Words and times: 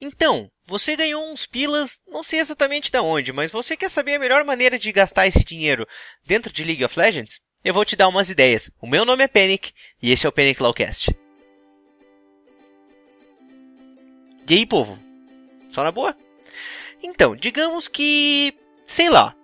Então, 0.00 0.48
você 0.64 0.94
ganhou 0.94 1.24
uns 1.24 1.44
pilas, 1.44 1.98
não 2.06 2.22
sei 2.22 2.38
exatamente 2.38 2.90
de 2.90 2.98
onde, 2.98 3.32
mas 3.32 3.50
você 3.50 3.76
quer 3.76 3.90
saber 3.90 4.14
a 4.14 4.18
melhor 4.18 4.44
maneira 4.44 4.78
de 4.78 4.92
gastar 4.92 5.26
esse 5.26 5.42
dinheiro 5.42 5.86
dentro 6.24 6.52
de 6.52 6.62
League 6.62 6.84
of 6.84 6.98
Legends? 6.98 7.40
Eu 7.64 7.74
vou 7.74 7.84
te 7.84 7.96
dar 7.96 8.06
umas 8.06 8.30
ideias. 8.30 8.70
O 8.80 8.86
meu 8.86 9.04
nome 9.04 9.24
é 9.24 9.28
Panic 9.28 9.72
e 10.00 10.12
esse 10.12 10.24
é 10.24 10.28
o 10.28 10.32
Panic 10.32 10.62
Lawcast. 10.62 11.10
E 14.48 14.54
aí, 14.54 14.64
povo? 14.64 14.98
Só 15.70 15.82
na 15.82 15.90
boa? 15.90 16.16
Então, 17.02 17.34
digamos 17.34 17.88
que, 17.88 18.54
sei 18.86 19.10
lá, 19.10 19.34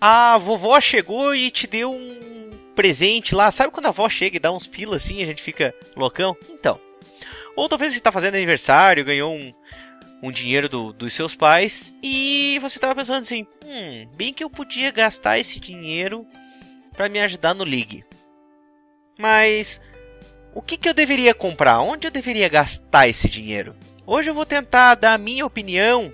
a 0.00 0.38
vovó 0.38 0.80
chegou 0.80 1.34
e 1.34 1.50
te 1.50 1.66
deu 1.66 1.92
um 1.92 2.72
presente 2.74 3.34
lá. 3.34 3.50
Sabe 3.50 3.72
quando 3.72 3.86
a 3.86 3.90
avó 3.90 4.08
chega 4.08 4.36
e 4.36 4.40
dá 4.40 4.52
uns 4.52 4.66
pilas 4.66 5.04
assim 5.04 5.16
e 5.18 5.22
a 5.22 5.26
gente 5.26 5.42
fica 5.42 5.74
loucão? 5.96 6.36
Então. 6.48 6.91
Ou 7.54 7.68
talvez 7.68 7.92
você 7.92 7.98
está 7.98 8.10
fazendo 8.10 8.34
aniversário, 8.34 9.04
ganhou 9.04 9.34
um, 9.34 9.52
um 10.22 10.30
dinheiro 10.32 10.68
do, 10.68 10.92
dos 10.92 11.12
seus 11.12 11.34
pais 11.34 11.94
e 12.02 12.58
você 12.60 12.78
estava 12.78 12.94
pensando 12.94 13.22
assim: 13.22 13.46
hum, 13.64 14.08
bem 14.14 14.32
que 14.32 14.42
eu 14.42 14.48
podia 14.48 14.90
gastar 14.90 15.38
esse 15.38 15.60
dinheiro 15.60 16.26
para 16.92 17.08
me 17.08 17.20
ajudar 17.20 17.54
no 17.54 17.64
League. 17.64 18.04
Mas 19.18 19.80
o 20.54 20.62
que, 20.62 20.76
que 20.76 20.88
eu 20.88 20.94
deveria 20.94 21.34
comprar? 21.34 21.80
Onde 21.80 22.06
eu 22.06 22.10
deveria 22.10 22.48
gastar 22.48 23.08
esse 23.08 23.28
dinheiro? 23.28 23.74
Hoje 24.06 24.30
eu 24.30 24.34
vou 24.34 24.46
tentar 24.46 24.94
dar 24.94 25.14
a 25.14 25.18
minha 25.18 25.44
opinião 25.44 26.12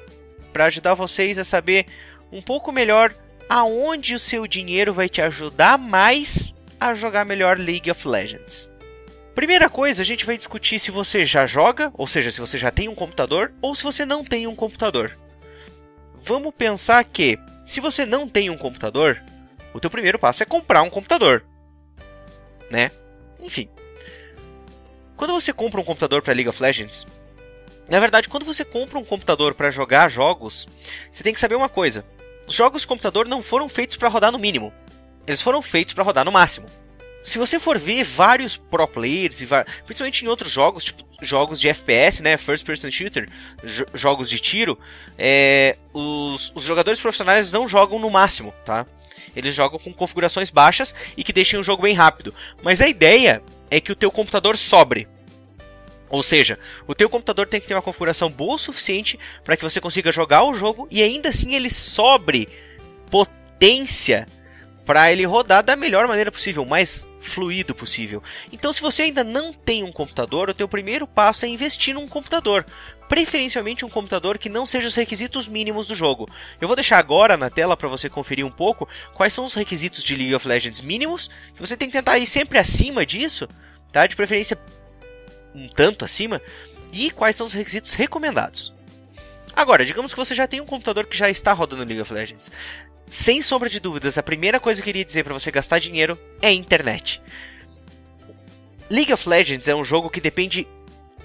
para 0.53 0.67
ajudar 0.67 0.95
vocês 0.95 1.39
a 1.39 1.45
saber 1.45 1.87
um 2.33 2.43
pouco 2.43 2.73
melhor 2.73 3.15
aonde 3.49 4.15
o 4.15 4.19
seu 4.19 4.47
dinheiro 4.47 4.93
vai 4.93 5.09
te 5.09 5.23
ajudar 5.23 5.79
mais 5.79 6.55
a 6.79 6.95
jogar 6.95 7.25
melhor 7.25 7.59
League 7.59 7.91
of 7.91 8.07
Legends. 8.07 8.69
Primeira 9.39 9.71
coisa, 9.71 10.03
a 10.03 10.05
gente 10.05 10.27
vai 10.27 10.37
discutir 10.37 10.81
se 10.81 10.91
você 10.91 11.25
já 11.25 11.47
joga, 11.47 11.93
ou 11.95 12.09
seja, 12.09 12.33
se 12.33 12.41
você 12.41 12.59
já 12.59 12.73
tem 12.73 12.89
um 12.89 12.95
computador, 12.97 13.53
ou 13.63 13.73
se 13.73 13.85
você 13.85 14.05
não 14.05 14.25
tem 14.25 14.49
um 14.49 14.57
computador. 14.57 15.17
Vamos 16.25 16.53
pensar 16.53 17.05
que, 17.05 17.39
se 17.65 17.79
você 17.79 18.05
não 18.05 18.29
tem 18.29 18.51
um 18.51 18.59
computador, 18.59 19.23
o 19.73 19.79
teu 19.79 19.91
primeiro 19.91 20.19
passo 20.19 20.43
é 20.43 20.45
comprar 20.45 20.83
um 20.83 20.91
computador, 20.91 21.45
né? 22.69 22.91
Enfim. 23.41 23.69
Quando 25.17 25.35
você 25.35 25.53
compra 25.53 25.81
um 25.81 25.85
computador 25.85 26.21
para 26.21 26.35
League 26.35 26.49
of 26.49 26.61
Legends, 26.61 27.07
na 27.89 28.01
verdade, 28.01 28.29
quando 28.29 28.45
você 28.45 28.65
compra 28.65 28.99
um 28.99 29.05
computador 29.05 29.55
para 29.55 29.71
jogar 29.71 30.11
jogos, 30.11 30.67
você 31.13 31.23
tem 31.23 31.33
que 31.33 31.39
saber 31.39 31.55
uma 31.55 31.69
coisa: 31.69 32.05
os 32.45 32.55
jogos 32.57 32.83
de 32.83 32.89
computador 32.89 33.29
não 33.29 33.41
foram 33.41 33.69
feitos 33.69 33.97
para 33.97 34.09
rodar 34.09 34.33
no 34.33 34.39
mínimo, 34.39 34.73
eles 35.29 35.41
foram 35.41 35.63
feitos 35.63 35.95
para 35.95 36.03
rodar 36.03 36.25
no 36.25 36.33
máximo. 36.33 36.67
Se 37.29 37.39
você 37.39 37.61
for 37.61 37.79
ver 37.79 38.05
vários 38.05 38.57
pro 38.57 38.89
players, 38.89 39.45
principalmente 39.85 40.25
em 40.25 40.29
outros 40.29 40.51
jogos, 40.51 40.85
tipo 40.85 41.05
jogos 41.21 41.61
de 41.61 41.69
FPS, 41.69 42.23
né, 42.23 42.39
First 42.39 42.65
Person 42.65 42.91
Shooter, 42.91 43.29
jogos 43.93 44.31
de 44.31 44.39
tiro, 44.39 44.79
é, 45.19 45.77
os, 45.93 46.51
os 46.55 46.63
jogadores 46.63 46.99
profissionais 47.01 47.53
não 47.53 47.69
jogam 47.69 47.99
no 47.99 48.09
máximo, 48.09 48.55
tá? 48.65 48.87
Eles 49.37 49.55
jogam 49.55 49.79
com 49.79 49.93
configurações 49.93 50.49
baixas 50.49 50.95
e 51.19 51.23
que 51.23 51.33
deixem 51.33 51.59
o 51.59 51.63
jogo 51.63 51.83
bem 51.83 51.95
rápido. 51.95 52.35
Mas 52.63 52.81
a 52.81 52.89
ideia 52.89 53.43
é 53.71 53.79
que 53.79 53.93
o 53.93 53.97
teu 53.97 54.11
computador 54.11 54.57
sobre. 54.57 55.07
Ou 56.11 56.23
seja, 56.23 56.59
o 56.87 56.95
teu 56.95 57.11
computador 57.11 57.47
tem 57.47 57.61
que 57.61 57.67
ter 57.67 57.75
uma 57.75 57.83
configuração 57.83 58.31
boa 58.31 58.55
o 58.55 58.59
suficiente 58.59 59.19
para 59.45 59.55
que 59.55 59.65
você 59.65 59.83
consiga 59.83 60.11
jogar 60.11 60.45
o 60.45 60.55
jogo 60.55 60.89
e 60.91 61.03
ainda 61.03 61.29
assim 61.29 61.55
ele 61.55 61.69
sobre 61.69 62.49
potência 63.11 64.27
para 64.89 65.13
ele 65.13 65.27
rodar 65.27 65.63
da 65.63 65.77
melhor 65.77 66.09
maneira 66.09 66.33
possível, 66.33 66.65
mais 66.65 67.07
fluido 67.21 67.75
possível. 67.75 68.23
Então, 68.51 68.73
se 68.73 68.81
você 68.81 69.03
ainda 69.03 69.23
não 69.23 69.53
tem 69.53 69.85
um 69.85 69.93
computador, 69.93 70.49
o 70.49 70.55
teu 70.55 70.67
primeiro 70.67 71.07
passo 71.07 71.45
é 71.45 71.49
investir 71.49 71.93
num 71.93 72.09
computador, 72.09 72.65
preferencialmente 73.07 73.85
um 73.85 73.89
computador 73.91 74.39
que 74.39 74.49
não 74.49 74.65
seja 74.65 74.89
os 74.89 74.95
requisitos 74.95 75.47
mínimos 75.47 75.87
do 75.87 75.95
jogo. 75.95 76.27
Eu 76.59 76.67
vou 76.67 76.75
deixar 76.75 76.97
agora 76.97 77.37
na 77.37 77.51
tela 77.51 77.77
para 77.77 77.87
você 77.87 78.09
conferir 78.09 78.47
um 78.47 78.51
pouco 78.51 78.89
quais 79.13 79.35
são 79.35 79.45
os 79.45 79.53
requisitos 79.53 80.03
de 80.03 80.17
League 80.17 80.35
of 80.35 80.49
Legends 80.49 80.81
mínimos, 80.81 81.29
que 81.55 81.61
você 81.61 81.77
tem 81.77 81.89
que 81.89 81.99
tentar 81.99 82.17
ir 82.17 82.25
sempre 82.25 82.57
acima 82.57 83.05
disso, 83.05 83.47
tá? 83.93 84.07
De 84.07 84.17
preferência 84.17 84.59
um 85.55 85.69
tanto 85.69 86.07
acima, 86.07 86.41
e 86.95 87.11
quais 87.11 87.37
são 87.37 87.47
os 87.47 87.53
requisitos 87.53 87.93
recomendados. 87.93 88.73
Agora, 89.55 89.85
digamos 89.85 90.15
que 90.15 90.19
você 90.19 90.35
já 90.35 90.47
tem 90.47 90.61
um 90.61 90.67
computador 90.67 91.05
que 91.05 91.17
já 91.17 91.29
está 91.29 91.53
rodando 91.53 91.85
League 91.85 92.01
of 92.01 92.13
Legends. 92.13 92.51
Sem 93.11 93.41
sombra 93.41 93.69
de 93.69 93.81
dúvidas, 93.81 94.19
a 94.19 94.23
primeira 94.23 94.61
coisa 94.61 94.81
que 94.81 94.89
eu 94.89 94.93
queria 94.93 95.05
dizer 95.05 95.25
para 95.25 95.35
você 95.35 95.51
gastar 95.51 95.79
dinheiro 95.79 96.19
é 96.43 96.53
internet. 96.53 97.23
League 98.91 99.13
of 99.13 99.29
Legends 99.29 99.69
é 99.69 99.75
um 99.75 99.85
jogo 99.85 100.11
que 100.11 100.21
depende 100.21 100.67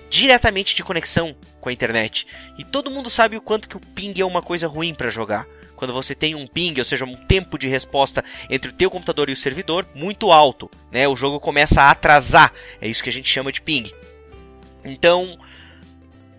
diretamente 0.10 0.76
de 0.76 0.84
conexão 0.84 1.36
com 1.60 1.70
a 1.70 1.74
internet. 1.74 2.28
E 2.58 2.64
todo 2.64 2.92
mundo 2.92 3.10
sabe 3.10 3.36
o 3.36 3.42
quanto 3.42 3.68
que 3.68 3.78
o 3.78 3.80
ping 3.80 4.14
é 4.20 4.26
uma 4.26 4.42
coisa 4.42 4.68
ruim 4.68 4.94
para 4.94 5.10
jogar. 5.10 5.48
Quando 5.76 5.92
você 5.92 6.14
tem 6.14 6.36
um 6.36 6.46
ping, 6.46 6.78
ou 6.78 6.86
seja, 6.86 7.04
um 7.04 7.16
tempo 7.16 7.58
de 7.58 7.68
resposta 7.68 8.24
entre 8.50 8.70
o 8.70 8.74
teu 8.74 8.92
computador 8.92 9.30
e 9.30 9.34
o 9.34 9.38
servidor 9.38 9.86
muito 9.96 10.32
alto, 10.32 10.70
né? 10.92 11.08
O 11.08 11.16
jogo 11.16 11.40
começa 11.40 11.82
a 11.82 11.92
atrasar. 11.92 12.54
É 12.80 12.88
isso 12.88 13.04
que 13.04 13.10
a 13.10 13.14
gente 13.14 13.28
chama 13.28 13.52
de 13.52 13.62
ping. 13.62 13.92
Então, 14.86 15.38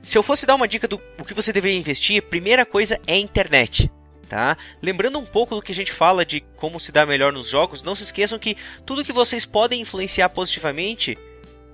se 0.02 0.16
eu 0.16 0.22
fosse 0.22 0.46
dar 0.46 0.54
uma 0.54 0.68
dica 0.68 0.86
do 0.86 1.00
o 1.18 1.24
que 1.24 1.34
você 1.34 1.52
deveria 1.52 1.78
investir, 1.78 2.22
primeira 2.22 2.64
coisa 2.64 3.00
é 3.06 3.16
internet. 3.16 3.90
Tá? 4.34 4.58
Lembrando 4.82 5.16
um 5.16 5.24
pouco 5.24 5.54
do 5.54 5.62
que 5.62 5.70
a 5.70 5.74
gente 5.76 5.92
fala 5.92 6.24
de 6.24 6.40
como 6.56 6.80
se 6.80 6.90
dar 6.90 7.06
melhor 7.06 7.32
nos 7.32 7.46
jogos, 7.46 7.84
não 7.84 7.94
se 7.94 8.02
esqueçam 8.02 8.36
que 8.36 8.56
tudo 8.84 9.04
que 9.04 9.12
vocês 9.12 9.46
podem 9.46 9.80
influenciar 9.80 10.28
positivamente 10.28 11.16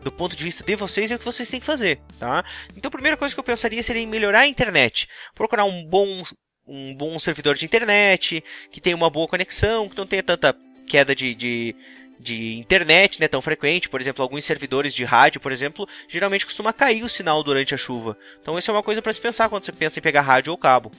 do 0.03 0.13
ponto 0.13 0.37
de 0.37 0.45
vista 0.45 0.63
de 0.63 0.77
vocês 0.77 1.11
é 1.11 1.15
o 1.15 1.19
que 1.19 1.25
vocês 1.25 1.49
têm 1.49 1.59
que 1.59 1.65
fazer, 1.65 1.99
tá? 2.19 2.45
Então 2.77 2.91
a 2.91 2.93
primeira 2.93 3.17
coisa 3.17 3.35
que 3.35 3.41
eu 3.41 3.45
pensaria 3.45 3.83
seria 3.83 4.03
em 4.03 4.07
melhorar 4.07 4.41
a 4.41 4.47
internet, 4.47 5.09
procurar 5.35 5.65
um 5.65 5.83
bom 5.87 6.23
um 6.69 6.95
bom 6.95 7.19
servidor 7.19 7.55
de 7.55 7.65
internet, 7.65 8.45
que 8.71 8.79
tenha 8.79 8.95
uma 8.95 9.09
boa 9.09 9.27
conexão, 9.27 9.89
que 9.89 9.97
não 9.97 10.07
tenha 10.07 10.23
tanta 10.23 10.55
queda 10.87 11.15
de, 11.15 11.35
de, 11.35 11.75
de 12.21 12.59
internet 12.59 13.21
né, 13.21 13.27
tão 13.27 13.41
frequente, 13.41 13.89
por 13.89 14.01
exemplo, 14.01 14.23
alguns 14.23 14.45
servidores 14.45 14.95
de 14.95 15.05
rádio, 15.05 15.41
por 15.41 15.51
exemplo, 15.51 15.89
geralmente 16.09 16.45
costuma 16.45 16.73
cair 16.73 17.03
o 17.03 17.09
sinal 17.09 17.43
durante 17.43 17.75
a 17.75 17.79
chuva. 17.79 18.17
Então 18.41 18.59
isso 18.59 18.71
é 18.71 18.75
uma 18.75 18.83
coisa 18.83 19.01
para 19.01 19.13
se 19.13 19.21
pensar 19.21 19.49
quando 19.49 19.65
você 19.65 19.73
pensa 19.73 19.99
em 19.99 20.03
pegar 20.03 20.21
rádio 20.21 20.53
ou 20.53 20.59
cabo. 20.59 20.93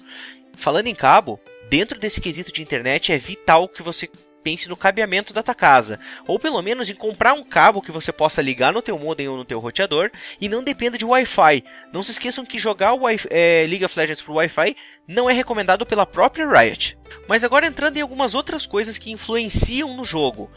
Falando 0.57 0.87
em 0.87 0.95
cabo, 0.95 1.39
dentro 1.69 1.99
desse 1.99 2.19
quesito 2.19 2.51
de 2.51 2.61
internet 2.61 3.11
é 3.11 3.17
vital 3.17 3.69
que 3.69 3.83
você 3.83 4.09
pense 4.43 4.67
no 4.67 4.75
cabeamento 4.75 5.33
da 5.33 5.43
tua 5.43 5.55
casa, 5.55 5.99
ou 6.27 6.39
pelo 6.39 6.61
menos 6.61 6.89
em 6.89 6.95
comprar 6.95 7.33
um 7.33 7.43
cabo 7.43 7.81
que 7.81 7.91
você 7.91 8.11
possa 8.11 8.41
ligar 8.41 8.73
no 8.73 8.81
teu 8.81 8.97
modem 8.97 9.27
ou 9.27 9.37
no 9.37 9.45
teu 9.45 9.59
roteador 9.59 10.11
e 10.39 10.49
não 10.49 10.63
dependa 10.63 10.97
de 10.97 11.05
Wi-Fi. 11.05 11.63
Não 11.93 12.03
se 12.03 12.11
esqueçam 12.11 12.45
que 12.45 12.59
jogar 12.59 12.93
o 12.93 13.07
é, 13.07 13.65
League 13.67 13.85
of 13.85 13.97
Legends 13.97 14.21
por 14.21 14.35
Wi-Fi 14.35 14.75
não 15.07 15.29
é 15.29 15.33
recomendado 15.33 15.85
pela 15.85 16.05
própria 16.05 16.47
Riot. 16.47 16.97
Mas 17.27 17.43
agora 17.43 17.67
entrando 17.67 17.97
em 17.97 18.01
algumas 18.01 18.33
outras 18.33 18.65
coisas 18.65 18.97
que 18.97 19.11
influenciam 19.11 19.95
no 19.95 20.05
jogo. 20.05 20.49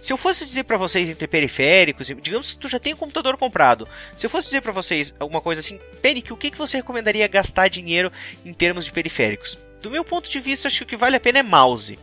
Se 0.00 0.12
eu 0.12 0.16
fosse 0.16 0.44
dizer 0.44 0.64
para 0.64 0.78
vocês 0.78 1.10
entre 1.10 1.28
periféricos, 1.28 2.06
digamos 2.06 2.54
que 2.54 2.60
tu 2.60 2.68
já 2.68 2.78
tem 2.78 2.94
um 2.94 2.96
computador 2.96 3.36
comprado, 3.36 3.86
se 4.16 4.24
eu 4.24 4.30
fosse 4.30 4.46
dizer 4.46 4.62
para 4.62 4.72
vocês 4.72 5.14
alguma 5.18 5.42
coisa 5.42 5.60
assim, 5.60 5.78
Penic, 6.00 6.32
o 6.32 6.36
que, 6.36 6.50
que 6.50 6.56
você 6.56 6.78
recomendaria 6.78 7.28
gastar 7.28 7.68
dinheiro 7.68 8.10
em 8.44 8.52
termos 8.52 8.86
de 8.86 8.92
periféricos? 8.92 9.58
Do 9.82 9.90
meu 9.90 10.04
ponto 10.04 10.28
de 10.28 10.40
vista, 10.40 10.68
acho 10.68 10.78
que 10.78 10.82
o 10.84 10.86
que 10.86 10.96
vale 10.96 11.16
a 11.16 11.20
pena 11.20 11.40
é 11.40 11.42
mouse. 11.42 11.98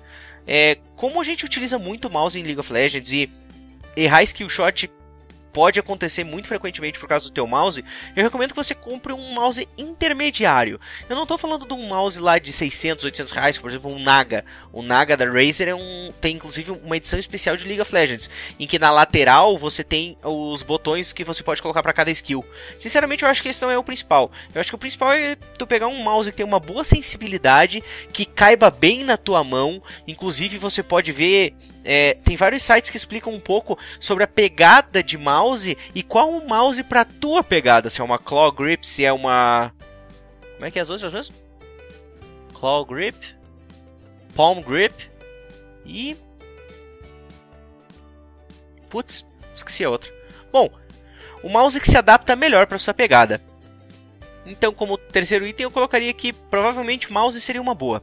É, 0.47 0.77
como 0.95 1.19
a 1.19 1.23
gente 1.23 1.43
utiliza 1.43 1.77
muito 1.77 2.09
mouse 2.09 2.39
em 2.39 2.43
League 2.43 2.59
of 2.59 2.71
Legends 2.71 3.11
e 3.11 3.29
errar 3.95 4.23
skill 4.23 4.49
shot 4.49 4.89
pode 5.57 5.79
acontecer 5.79 6.23
muito 6.23 6.47
frequentemente 6.47 6.99
por 6.99 7.09
causa 7.09 7.25
do 7.25 7.31
teu 7.31 7.47
mouse, 7.47 7.83
eu 8.15 8.21
recomendo 8.21 8.51
que 8.51 8.55
você 8.55 8.75
compre 8.75 9.11
um 9.11 9.33
mouse 9.33 9.67
intermediário. 9.75 10.79
Eu 11.09 11.15
não 11.15 11.23
estou 11.23 11.35
falando 11.35 11.65
de 11.65 11.73
um 11.73 11.87
mouse 11.87 12.19
lá 12.19 12.37
de 12.37 12.51
600, 12.51 13.03
800 13.03 13.33
reais, 13.33 13.57
por 13.57 13.67
exemplo, 13.67 13.91
um 13.91 13.97
Naga. 13.97 14.45
O 14.71 14.83
Naga 14.83 15.17
da 15.17 15.25
Razer 15.25 15.67
é 15.67 15.73
um, 15.73 16.13
tem 16.21 16.35
inclusive 16.35 16.69
uma 16.69 16.95
edição 16.95 17.17
especial 17.17 17.57
de 17.57 17.65
League 17.65 17.81
of 17.81 17.91
Legends, 17.91 18.29
em 18.59 18.67
que 18.67 18.77
na 18.77 18.91
lateral 18.91 19.57
você 19.57 19.83
tem 19.83 20.15
os 20.23 20.61
botões 20.61 21.11
que 21.11 21.23
você 21.23 21.41
pode 21.41 21.59
colocar 21.59 21.81
para 21.81 21.91
cada 21.91 22.11
skill. 22.11 22.45
Sinceramente, 22.77 23.23
eu 23.23 23.29
acho 23.29 23.41
que 23.41 23.49
esse 23.49 23.63
não 23.63 23.71
é 23.71 23.77
o 23.79 23.83
principal. 23.83 24.31
Eu 24.53 24.61
acho 24.61 24.69
que 24.69 24.75
o 24.75 24.79
principal 24.79 25.11
é 25.13 25.35
tu 25.57 25.65
pegar 25.65 25.87
um 25.87 26.03
mouse 26.03 26.29
que 26.29 26.37
tem 26.37 26.45
uma 26.45 26.59
boa 26.59 26.83
sensibilidade, 26.83 27.83
que 28.13 28.25
caiba 28.25 28.69
bem 28.69 29.03
na 29.03 29.17
tua 29.17 29.43
mão. 29.43 29.81
Inclusive, 30.07 30.59
você 30.59 30.83
pode 30.83 31.11
ver 31.11 31.55
é, 31.89 32.15
tem 32.15 32.35
vários 32.35 32.63
sites 32.63 32.89
que 32.89 32.97
explicam 32.97 33.33
um 33.33 33.39
pouco 33.39 33.79
sobre 33.97 34.21
a 34.25 34.27
pegada 34.27 35.01
de 35.01 35.17
mouse 35.17 35.77
e 35.95 36.03
qual 36.03 36.29
o 36.29 36.45
mouse 36.45 36.83
para 36.83 37.05
tua 37.05 37.41
pegada. 37.41 37.89
Se 37.89 38.01
é 38.01 38.03
uma 38.03 38.19
claw 38.19 38.51
grip, 38.51 38.85
se 38.85 39.05
é 39.05 39.13
uma. 39.13 39.71
Como 40.55 40.65
é 40.65 40.69
que 40.69 40.79
é 40.79 40.81
as 40.81 40.89
outras 40.89 41.13
mesmo? 41.13 41.33
Claw 42.53 42.85
grip, 42.85 43.15
palm 44.35 44.61
grip 44.61 45.09
e. 45.85 46.17
Putz, 48.89 49.25
esqueci 49.55 49.85
a 49.85 49.89
outra. 49.89 50.11
Bom, 50.51 50.69
o 51.41 51.47
mouse 51.47 51.79
que 51.79 51.89
se 51.89 51.97
adapta 51.97 52.35
melhor 52.35 52.67
para 52.67 52.77
sua 52.77 52.93
pegada. 52.93 53.41
Então, 54.47 54.73
como 54.73 54.97
terceiro 54.97 55.45
item, 55.45 55.65
eu 55.65 55.71
colocaria 55.71 56.13
que 56.13 56.31
provavelmente 56.31 57.11
mouse 57.11 57.39
seria 57.41 57.61
uma 57.61 57.75
boa. 57.75 58.01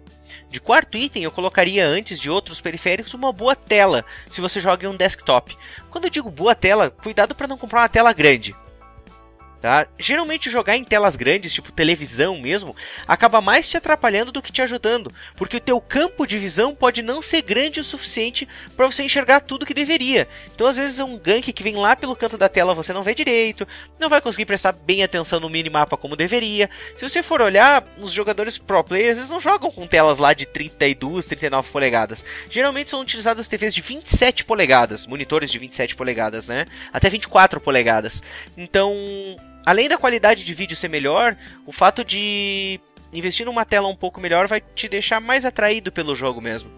De 0.50 0.60
quarto 0.60 0.96
item, 0.96 1.22
eu 1.22 1.30
colocaria 1.30 1.86
antes 1.86 2.18
de 2.18 2.30
outros 2.30 2.60
periféricos 2.60 3.14
uma 3.14 3.32
boa 3.32 3.56
tela, 3.56 4.04
se 4.28 4.40
você 4.40 4.60
joga 4.60 4.86
em 4.86 4.88
um 4.88 4.96
desktop. 4.96 5.56
Quando 5.90 6.04
eu 6.04 6.10
digo 6.10 6.30
boa 6.30 6.54
tela, 6.54 6.90
cuidado 6.90 7.34
para 7.34 7.46
não 7.46 7.56
comprar 7.56 7.80
uma 7.80 7.88
tela 7.88 8.12
grande. 8.12 8.54
Tá? 9.64 9.86
Geralmente 9.98 10.50
jogar 10.50 10.76
em 10.76 10.84
telas 10.84 11.16
grandes, 11.16 11.50
tipo 11.50 11.72
televisão 11.72 12.38
mesmo, 12.38 12.76
acaba 13.08 13.40
mais 13.40 13.66
te 13.66 13.78
atrapalhando 13.78 14.30
do 14.30 14.42
que 14.42 14.52
te 14.52 14.60
ajudando, 14.60 15.10
porque 15.36 15.56
o 15.56 15.60
teu 15.60 15.80
campo 15.80 16.26
de 16.26 16.38
visão 16.38 16.74
pode 16.74 17.00
não 17.00 17.22
ser 17.22 17.40
grande 17.40 17.80
o 17.80 17.82
suficiente 17.82 18.46
para 18.76 18.84
você 18.84 19.02
enxergar 19.02 19.40
tudo 19.40 19.64
que 19.64 19.72
deveria. 19.72 20.28
Então 20.54 20.66
às 20.66 20.76
vezes 20.76 21.00
um 21.00 21.16
gank 21.16 21.50
que 21.50 21.62
vem 21.62 21.76
lá 21.76 21.96
pelo 21.96 22.14
canto 22.14 22.36
da 22.36 22.46
tela 22.46 22.74
você 22.74 22.92
não 22.92 23.02
vê 23.02 23.14
direito, 23.14 23.66
não 23.98 24.10
vai 24.10 24.20
conseguir 24.20 24.44
prestar 24.44 24.72
bem 24.72 25.02
atenção 25.02 25.40
no 25.40 25.48
minimapa 25.48 25.96
como 25.96 26.14
deveria. 26.14 26.68
Se 26.94 27.08
você 27.08 27.22
for 27.22 27.40
olhar, 27.40 27.82
os 27.98 28.12
jogadores 28.12 28.58
pro 28.58 28.84
players 28.84 29.16
eles 29.16 29.30
não 29.30 29.40
jogam 29.40 29.72
com 29.72 29.86
telas 29.86 30.18
lá 30.18 30.34
de 30.34 30.44
32, 30.44 31.24
39 31.24 31.70
polegadas. 31.70 32.22
Geralmente 32.50 32.90
são 32.90 33.00
utilizadas 33.00 33.48
TVs 33.48 33.74
de 33.74 33.80
27 33.80 34.44
polegadas, 34.44 35.06
monitores 35.06 35.50
de 35.50 35.58
27 35.58 35.96
polegadas, 35.96 36.48
né? 36.48 36.66
Até 36.92 37.08
24 37.08 37.58
polegadas. 37.62 38.22
Então, 38.58 38.94
além 39.64 39.88
da 39.88 39.98
qualidade 39.98 40.44
de 40.44 40.54
vídeo 40.54 40.76
ser 40.76 40.88
melhor, 40.88 41.36
o 41.66 41.72
fato 41.72 42.04
de 42.04 42.80
investir 43.12 43.46
numa 43.46 43.64
tela 43.64 43.88
um 43.88 43.96
pouco 43.96 44.20
melhor 44.20 44.46
vai 44.46 44.60
te 44.60 44.88
deixar 44.88 45.20
mais 45.20 45.44
atraído 45.44 45.92
pelo 45.92 46.16
jogo 46.16 46.40
mesmo. 46.40 46.70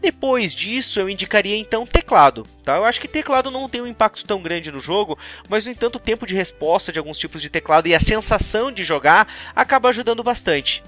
Depois 0.00 0.54
disso, 0.54 1.00
eu 1.00 1.08
indicaria 1.08 1.56
então 1.56 1.86
teclado. 1.86 2.46
Tá? 2.62 2.76
Eu 2.76 2.84
acho 2.84 3.00
que 3.00 3.08
teclado 3.08 3.50
não 3.50 3.68
tem 3.68 3.80
um 3.80 3.86
impacto 3.86 4.26
tão 4.26 4.42
grande 4.42 4.70
no 4.70 4.80
jogo, 4.80 5.18
mas 5.48 5.66
no 5.66 5.72
entanto 5.72 5.96
o 5.96 6.00
tempo 6.00 6.26
de 6.26 6.34
resposta 6.34 6.92
de 6.92 6.98
alguns 6.98 7.18
tipos 7.18 7.40
de 7.40 7.50
teclado 7.50 7.86
e 7.86 7.94
a 7.94 8.00
sensação 8.00 8.72
de 8.72 8.84
jogar 8.84 9.32
acaba 9.54 9.88
ajudando 9.88 10.22
bastante. 10.22 10.82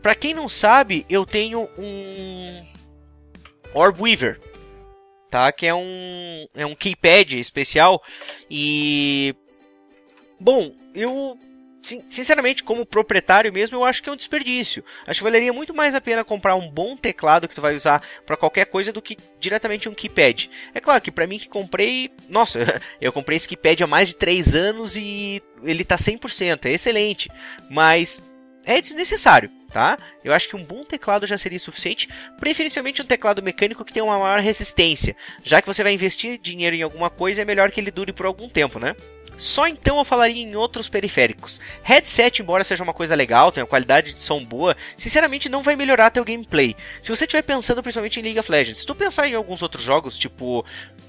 Para 0.00 0.14
quem 0.14 0.34
não 0.34 0.48
sabe, 0.48 1.06
eu 1.08 1.24
tenho 1.24 1.68
um 1.78 2.64
Orb 3.72 4.02
Weaver, 4.02 4.40
tá? 5.30 5.52
Que 5.52 5.66
é 5.66 5.74
um 5.74 6.46
é 6.54 6.66
um 6.66 6.74
keypad 6.74 7.38
especial 7.38 8.02
e 8.50 9.34
Bom, 10.42 10.72
eu 10.92 11.38
sinceramente, 12.08 12.64
como 12.64 12.86
proprietário 12.86 13.52
mesmo, 13.52 13.76
eu 13.76 13.84
acho 13.84 14.02
que 14.02 14.08
é 14.08 14.12
um 14.12 14.16
desperdício. 14.16 14.84
Acho 15.06 15.20
que 15.20 15.24
valeria 15.24 15.52
muito 15.52 15.72
mais 15.72 15.94
a 15.94 16.00
pena 16.00 16.24
comprar 16.24 16.54
um 16.56 16.68
bom 16.68 16.96
teclado 16.96 17.46
que 17.48 17.54
tu 17.54 17.60
vai 17.60 17.74
usar 17.74 18.02
para 18.26 18.36
qualquer 18.36 18.66
coisa 18.66 18.92
do 18.92 19.02
que 19.02 19.16
diretamente 19.40 19.88
um 19.88 19.94
keypad. 19.94 20.50
É 20.74 20.80
claro 20.80 21.00
que 21.00 21.10
para 21.10 21.26
mim 21.26 21.38
que 21.38 21.48
comprei, 21.48 22.10
nossa, 22.28 22.80
eu 23.00 23.12
comprei 23.12 23.36
esse 23.36 23.48
keypad 23.48 23.84
há 23.84 23.86
mais 23.86 24.08
de 24.08 24.16
3 24.16 24.54
anos 24.54 24.96
e 24.96 25.42
ele 25.62 25.84
tá 25.84 25.96
100%, 25.96 26.66
é 26.66 26.72
excelente, 26.72 27.30
mas 27.70 28.20
é 28.64 28.80
desnecessário. 28.80 29.50
Tá? 29.72 29.96
Eu 30.22 30.34
acho 30.34 30.50
que 30.50 30.56
um 30.56 30.62
bom 30.62 30.84
teclado 30.84 31.26
já 31.26 31.38
seria 31.38 31.58
suficiente, 31.58 32.06
preferencialmente 32.38 33.00
um 33.00 33.06
teclado 33.06 33.42
mecânico 33.42 33.86
que 33.86 33.92
tenha 33.92 34.04
uma 34.04 34.18
maior 34.18 34.38
resistência. 34.40 35.16
Já 35.42 35.62
que 35.62 35.66
você 35.66 35.82
vai 35.82 35.94
investir 35.94 36.38
dinheiro 36.38 36.76
em 36.76 36.82
alguma 36.82 37.08
coisa, 37.08 37.40
é 37.40 37.44
melhor 37.44 37.70
que 37.70 37.80
ele 37.80 37.90
dure 37.90 38.12
por 38.12 38.26
algum 38.26 38.50
tempo, 38.50 38.78
né? 38.78 38.94
Só 39.36 39.66
então 39.66 39.98
eu 39.98 40.04
falaria 40.04 40.42
em 40.42 40.54
outros 40.54 40.88
periféricos. 40.88 41.60
Headset, 41.82 42.40
embora 42.40 42.64
seja 42.64 42.82
uma 42.82 42.94
coisa 42.94 43.14
legal, 43.14 43.50
tenha 43.50 43.66
qualidade 43.66 44.12
de 44.12 44.22
som 44.22 44.44
boa, 44.44 44.76
sinceramente 44.96 45.48
não 45.48 45.62
vai 45.62 45.74
melhorar 45.74 46.10
teu 46.10 46.24
gameplay. 46.24 46.76
Se 47.02 47.10
você 47.10 47.24
estiver 47.24 47.42
pensando 47.42 47.82
principalmente 47.82 48.20
em 48.20 48.22
League 48.22 48.38
of 48.38 48.50
Legends, 48.50 48.80
se 48.80 48.86
tu 48.86 48.94
pensar 48.94 49.26
em 49.28 49.34
alguns 49.34 49.62
outros 49.62 49.82
jogos, 49.82 50.18
tipo 50.18 50.64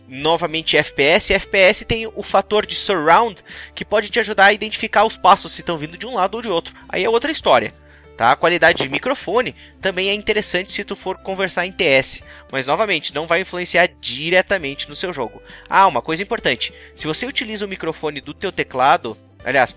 novamente 0.07 0.77
FPS, 0.77 1.33
FPS 1.33 1.85
tem 1.85 2.07
o 2.07 2.23
fator 2.23 2.65
de 2.65 2.75
surround 2.75 3.41
que 3.73 3.85
pode 3.85 4.09
te 4.09 4.19
ajudar 4.19 4.47
a 4.47 4.53
identificar 4.53 5.05
os 5.05 5.17
passos 5.17 5.51
se 5.51 5.61
estão 5.61 5.77
vindo 5.77 5.97
de 5.97 6.05
um 6.05 6.13
lado 6.13 6.35
ou 6.35 6.41
de 6.41 6.49
outro. 6.49 6.75
Aí 6.89 7.03
é 7.03 7.09
outra 7.09 7.31
história. 7.31 7.73
Tá? 8.18 8.31
A 8.31 8.36
qualidade 8.36 8.83
de 8.83 8.89
microfone 8.89 9.56
também 9.81 10.10
é 10.10 10.13
interessante 10.13 10.71
se 10.71 10.83
tu 10.83 10.95
for 10.95 11.18
conversar 11.18 11.65
em 11.65 11.71
TS, 11.71 12.21
mas 12.51 12.68
novamente 12.68 13.13
não 13.13 13.25
vai 13.25 13.42
influenciar 13.42 13.89
diretamente 14.00 14.88
no 14.88 14.95
seu 14.95 15.12
jogo. 15.12 15.42
Ah, 15.68 15.88
uma 15.88 16.01
coisa 16.01 16.21
importante: 16.21 16.71
se 16.95 17.07
você 17.07 17.25
utiliza 17.25 17.65
o 17.65 17.69
microfone 17.69 18.21
do 18.21 18.33
teu 18.33 18.51
teclado, 18.51 19.18
aliás, 19.44 19.75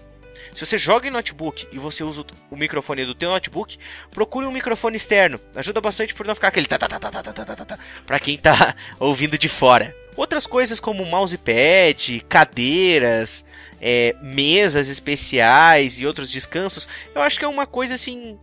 se 0.56 0.65
você 0.65 0.79
joga 0.79 1.06
em 1.06 1.11
notebook 1.11 1.67
e 1.71 1.79
você 1.79 2.03
usa 2.03 2.25
o 2.50 2.56
microfone 2.56 3.05
do 3.05 3.15
teu 3.15 3.29
notebook, 3.29 3.79
procure 4.11 4.47
um 4.47 4.50
microfone 4.50 4.97
externo. 4.97 5.38
Ajuda 5.55 5.81
bastante 5.81 6.15
por 6.15 6.27
não 6.27 6.35
ficar 6.35 6.49
aquele 6.49 6.67
ta 6.67 6.79
ta 6.79 6.88
ta 6.88 6.99
ta 6.99 7.11
ta 7.11 7.44
ta 7.44 7.65
ta 7.65 7.79
para 8.06 8.19
quem 8.19 8.38
tá 8.38 8.75
ouvindo 8.99 9.37
de 9.37 9.49
fora. 9.49 9.94
Outras 10.17 10.47
coisas 10.47 10.81
como 10.81 11.05
mousepad, 11.05 12.25
cadeiras, 12.27 13.44
é, 13.81 14.14
mesas 14.20 14.88
especiais 14.88 16.00
e 16.00 16.06
outros 16.06 16.31
descansos, 16.31 16.88
eu 17.14 17.23
acho 17.23 17.38
que 17.38 17.44
é 17.44 17.49
uma 17.49 17.67
coisa 17.67 17.94
assim 17.94 18.38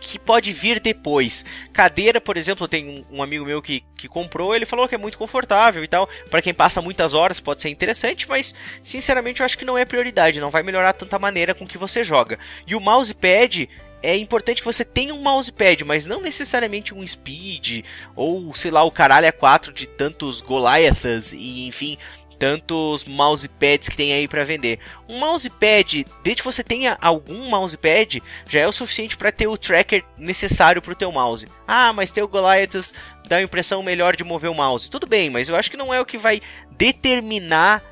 que 0.00 0.18
pode 0.18 0.52
vir 0.52 0.80
depois. 0.80 1.44
Cadeira, 1.72 2.20
por 2.20 2.36
exemplo, 2.36 2.66
tem 2.66 3.04
um, 3.10 3.22
amigo 3.22 3.44
meu 3.44 3.60
que, 3.60 3.84
que 3.96 4.08
comprou, 4.08 4.54
ele 4.54 4.64
falou 4.64 4.88
que 4.88 4.94
é 4.94 4.98
muito 4.98 5.18
confortável 5.18 5.84
e 5.84 5.88
tal. 5.88 6.08
Para 6.30 6.42
quem 6.42 6.54
passa 6.54 6.80
muitas 6.80 7.14
horas 7.14 7.38
pode 7.38 7.60
ser 7.60 7.68
interessante, 7.68 8.28
mas 8.28 8.54
sinceramente 8.82 9.40
eu 9.40 9.46
acho 9.46 9.58
que 9.58 9.64
não 9.64 9.76
é 9.76 9.84
prioridade, 9.84 10.40
não 10.40 10.50
vai 10.50 10.62
melhorar 10.62 10.94
tanta 10.94 11.18
maneira 11.18 11.54
com 11.54 11.66
que 11.66 11.78
você 11.78 12.02
joga. 12.02 12.38
E 12.66 12.74
o 12.74 12.80
mousepad 12.80 13.68
é 14.02 14.16
importante 14.16 14.62
que 14.62 14.66
você 14.66 14.84
tenha 14.84 15.14
um 15.14 15.20
mousepad, 15.20 15.84
mas 15.84 16.06
não 16.06 16.22
necessariamente 16.22 16.94
um 16.94 17.06
speed 17.06 17.84
ou 18.16 18.54
sei 18.54 18.70
lá 18.70 18.82
o 18.82 18.90
caralho 18.90 19.26
é 19.26 19.32
4 19.32 19.72
de 19.72 19.86
tantos 19.86 20.40
Goliaths 20.40 21.34
e 21.34 21.66
enfim 21.66 21.98
tantos 22.40 23.04
mousepads 23.04 23.90
que 23.90 23.96
tem 23.96 24.14
aí 24.14 24.26
para 24.26 24.44
vender. 24.44 24.78
Um 25.06 25.18
mousepad, 25.18 26.06
desde 26.24 26.42
que 26.42 26.48
você 26.48 26.64
tenha 26.64 26.96
algum 26.98 27.50
mousepad, 27.50 28.22
já 28.48 28.60
é 28.60 28.66
o 28.66 28.72
suficiente 28.72 29.14
para 29.14 29.30
ter 29.30 29.46
o 29.46 29.58
tracker 29.58 30.02
necessário 30.16 30.80
para 30.80 30.92
o 30.92 30.96
teu 30.96 31.12
mouse. 31.12 31.46
Ah, 31.68 31.92
mas 31.92 32.10
ter 32.10 32.22
o 32.22 32.28
Goliath 32.28 32.94
dá 33.28 33.36
a 33.36 33.42
impressão 33.42 33.82
melhor 33.82 34.16
de 34.16 34.24
mover 34.24 34.50
o 34.50 34.54
mouse. 34.54 34.90
Tudo 34.90 35.06
bem, 35.06 35.28
mas 35.28 35.50
eu 35.50 35.54
acho 35.54 35.70
que 35.70 35.76
não 35.76 35.92
é 35.92 36.00
o 36.00 36.06
que 36.06 36.16
vai 36.16 36.40
determinar 36.70 37.84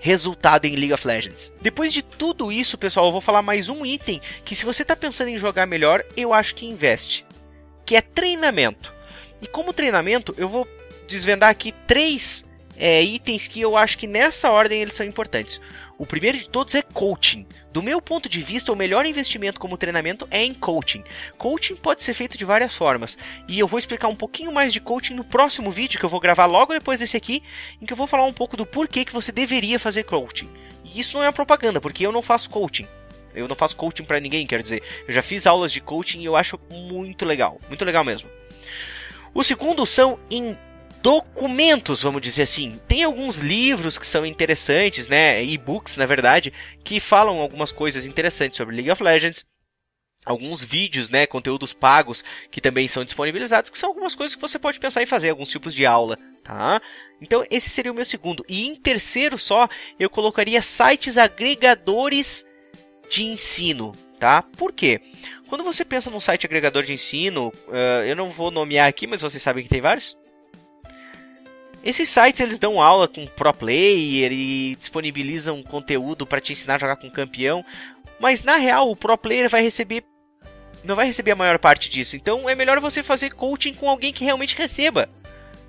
resultado 0.00 0.64
em 0.64 0.76
League 0.76 0.94
of 0.94 1.06
Legends. 1.06 1.52
Depois 1.60 1.92
de 1.92 2.00
tudo 2.00 2.50
isso, 2.50 2.78
pessoal, 2.78 3.06
eu 3.06 3.12
vou 3.12 3.20
falar 3.20 3.42
mais 3.42 3.68
um 3.68 3.84
item 3.84 4.18
que 4.46 4.56
se 4.56 4.64
você 4.64 4.80
está 4.80 4.96
pensando 4.96 5.28
em 5.28 5.38
jogar 5.38 5.66
melhor, 5.66 6.02
eu 6.16 6.32
acho 6.32 6.54
que 6.54 6.64
investe, 6.64 7.26
que 7.84 7.96
é 7.96 8.00
treinamento. 8.00 8.94
E 9.42 9.46
como 9.46 9.74
treinamento, 9.74 10.34
eu 10.38 10.48
vou 10.48 10.66
desvendar 11.06 11.50
aqui 11.50 11.72
três 11.86 12.46
é, 12.76 13.02
itens 13.02 13.46
que 13.46 13.60
eu 13.60 13.76
acho 13.76 13.98
que 13.98 14.06
nessa 14.06 14.50
ordem 14.50 14.82
eles 14.82 14.94
são 14.94 15.06
importantes. 15.06 15.60
O 15.96 16.04
primeiro 16.04 16.38
de 16.38 16.48
todos 16.48 16.74
é 16.74 16.82
coaching. 16.82 17.46
Do 17.72 17.82
meu 17.82 18.00
ponto 18.02 18.28
de 18.28 18.40
vista, 18.40 18.72
o 18.72 18.76
melhor 18.76 19.06
investimento 19.06 19.60
como 19.60 19.76
treinamento 19.76 20.26
é 20.30 20.42
em 20.42 20.52
coaching. 20.52 21.04
Coaching 21.38 21.76
pode 21.76 22.02
ser 22.02 22.14
feito 22.14 22.36
de 22.36 22.44
várias 22.44 22.74
formas, 22.74 23.16
e 23.46 23.58
eu 23.58 23.66
vou 23.66 23.78
explicar 23.78 24.08
um 24.08 24.16
pouquinho 24.16 24.52
mais 24.52 24.72
de 24.72 24.80
coaching 24.80 25.14
no 25.14 25.24
próximo 25.24 25.70
vídeo 25.70 25.98
que 25.98 26.04
eu 26.04 26.10
vou 26.10 26.20
gravar 26.20 26.46
logo 26.46 26.72
depois 26.72 26.98
desse 26.98 27.16
aqui, 27.16 27.42
em 27.80 27.86
que 27.86 27.92
eu 27.92 27.96
vou 27.96 28.06
falar 28.06 28.24
um 28.24 28.32
pouco 28.32 28.56
do 28.56 28.66
porquê 28.66 29.04
que 29.04 29.12
você 29.12 29.30
deveria 29.30 29.78
fazer 29.78 30.02
coaching. 30.04 30.48
E 30.84 30.98
isso 30.98 31.16
não 31.16 31.24
é 31.24 31.30
propaganda, 31.30 31.80
porque 31.80 32.04
eu 32.04 32.12
não 32.12 32.22
faço 32.22 32.50
coaching. 32.50 32.88
Eu 33.34 33.48
não 33.48 33.56
faço 33.56 33.76
coaching 33.76 34.04
para 34.04 34.20
ninguém, 34.20 34.46
quero 34.46 34.62
dizer. 34.62 34.82
Eu 35.06 35.12
já 35.12 35.22
fiz 35.22 35.46
aulas 35.46 35.72
de 35.72 35.80
coaching 35.80 36.20
e 36.20 36.24
eu 36.24 36.36
acho 36.36 36.58
muito 36.70 37.24
legal, 37.24 37.60
muito 37.68 37.84
legal 37.84 38.04
mesmo. 38.04 38.28
O 39.32 39.42
segundo 39.42 39.84
são 39.84 40.18
documentos, 41.04 42.02
vamos 42.02 42.22
dizer 42.22 42.44
assim. 42.44 42.80
Tem 42.88 43.02
alguns 43.02 43.36
livros 43.36 43.98
que 43.98 44.06
são 44.06 44.24
interessantes, 44.24 45.06
né? 45.06 45.44
E-books, 45.44 45.98
na 45.98 46.06
verdade, 46.06 46.50
que 46.82 46.98
falam 46.98 47.40
algumas 47.40 47.70
coisas 47.70 48.06
interessantes 48.06 48.56
sobre 48.56 48.74
League 48.74 48.90
of 48.90 49.02
Legends. 49.02 49.44
Alguns 50.24 50.64
vídeos, 50.64 51.10
né, 51.10 51.26
conteúdos 51.26 51.74
pagos 51.74 52.24
que 52.50 52.58
também 52.58 52.88
são 52.88 53.04
disponibilizados, 53.04 53.68
que 53.68 53.78
são 53.78 53.90
algumas 53.90 54.14
coisas 54.14 54.34
que 54.34 54.40
você 54.40 54.58
pode 54.58 54.80
pensar 54.80 55.02
em 55.02 55.06
fazer, 55.06 55.28
alguns 55.28 55.50
tipos 55.50 55.74
de 55.74 55.84
aula, 55.84 56.18
tá? 56.42 56.80
Então, 57.20 57.44
esse 57.50 57.68
seria 57.68 57.92
o 57.92 57.94
meu 57.94 58.06
segundo. 58.06 58.42
E 58.48 58.66
em 58.66 58.74
terceiro 58.74 59.36
só, 59.36 59.68
eu 60.00 60.08
colocaria 60.08 60.62
sites 60.62 61.18
agregadores 61.18 62.42
de 63.10 63.24
ensino, 63.24 63.94
tá? 64.18 64.40
Por 64.40 64.72
quê? 64.72 65.02
Quando 65.50 65.62
você 65.62 65.84
pensa 65.84 66.10
num 66.10 66.20
site 66.20 66.46
agregador 66.46 66.82
de 66.82 66.94
ensino, 66.94 67.52
uh, 67.68 68.02
eu 68.06 68.16
não 68.16 68.30
vou 68.30 68.50
nomear 68.50 68.88
aqui, 68.88 69.06
mas 69.06 69.20
vocês 69.20 69.42
sabem 69.42 69.62
que 69.62 69.68
tem 69.68 69.82
vários. 69.82 70.16
Esses 71.84 72.08
sites 72.08 72.40
eles 72.40 72.58
dão 72.58 72.80
aula 72.80 73.06
com 73.06 73.26
pro 73.26 73.52
player 73.52 74.32
e 74.32 74.74
disponibilizam 74.76 75.62
conteúdo 75.62 76.26
para 76.26 76.40
te 76.40 76.52
ensinar 76.52 76.76
a 76.76 76.78
jogar 76.78 76.96
com 76.96 77.10
campeão, 77.10 77.62
mas 78.18 78.42
na 78.42 78.56
real 78.56 78.90
o 78.90 78.96
pro 78.96 79.18
player 79.18 79.50
vai 79.50 79.60
receber 79.60 80.02
não 80.82 80.96
vai 80.96 81.06
receber 81.06 81.32
a 81.32 81.36
maior 81.36 81.58
parte 81.58 81.90
disso. 81.90 82.16
Então 82.16 82.48
é 82.48 82.54
melhor 82.54 82.80
você 82.80 83.02
fazer 83.02 83.34
coaching 83.34 83.74
com 83.74 83.88
alguém 83.88 84.12
que 84.12 84.24
realmente 84.24 84.56
receba, 84.56 85.10